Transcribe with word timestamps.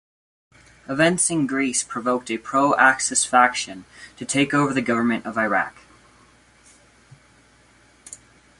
Events 0.89 1.29
in 1.29 1.45
Greece 1.45 1.83
provoked 1.83 2.31
a 2.31 2.39
pro-Axis 2.39 3.23
faction 3.23 3.85
to 4.17 4.25
take 4.25 4.51
over 4.51 4.73
the 4.73 4.81
government 4.81 5.27
of 5.27 5.37
Iraq. 5.37 5.77